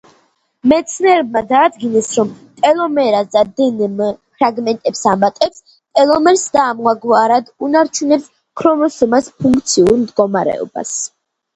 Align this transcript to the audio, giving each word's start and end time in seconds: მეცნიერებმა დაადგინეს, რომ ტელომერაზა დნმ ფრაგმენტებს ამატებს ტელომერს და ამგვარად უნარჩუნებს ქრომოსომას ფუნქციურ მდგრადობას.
მეცნიერებმა 0.69 1.41
დაადგინეს, 1.49 2.07
რომ 2.19 2.31
ტელომერაზა 2.61 3.43
დნმ 3.59 3.99
ფრაგმენტებს 4.39 5.03
ამატებს 5.13 5.61
ტელომერს 6.01 6.47
და 6.57 6.65
ამგვარად 6.73 7.53
უნარჩუნებს 7.69 8.29
ქრომოსომას 8.63 9.29
ფუნქციურ 9.45 9.93
მდგრადობას. 10.03 10.97